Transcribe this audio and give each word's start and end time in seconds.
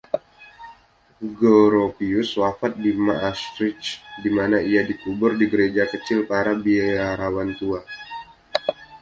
Goropius 1.41 2.29
wafat 2.41 2.71
di 2.83 2.91
Maastricht, 3.05 3.85
di 4.23 4.29
mana 4.37 4.57
ia 4.71 4.81
dikubur 4.89 5.31
di 5.39 5.45
gereja 5.53 5.83
kecil 5.93 6.19
para 6.31 6.53
biarawan 6.63 7.49
tua. 7.61 7.79